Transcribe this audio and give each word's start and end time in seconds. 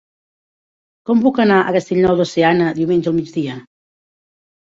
Com 1.09 1.19
puc 1.25 1.41
anar 1.43 1.57
a 1.65 1.75
Castellnou 1.75 2.17
de 2.21 2.27
Seana 2.31 2.71
diumenge 2.79 3.11
al 3.13 3.17
migdia? 3.19 3.59